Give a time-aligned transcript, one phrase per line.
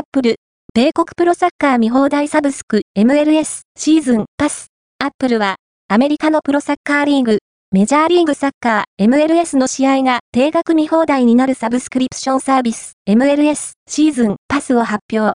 [0.00, 0.36] アップル、
[0.72, 4.68] 米国プロサッカー見放題サブスク MLS シーズンパス。
[4.98, 5.56] アップルは、
[5.88, 15.28] アメリカのプロサッカーリーグ、メジャーリーグサッカー MLS の試合が定額見放題になるサブスクリプションサービス MLS シーズンパスを発表。